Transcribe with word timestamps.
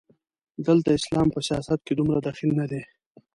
دلته 0.67 0.89
اسلام 0.99 1.27
په 1.31 1.39
سیاست 1.47 1.79
کې 1.85 1.93
دومره 1.95 2.19
دخیل 2.27 2.51
نه 2.59 2.65
دی. 2.71 2.81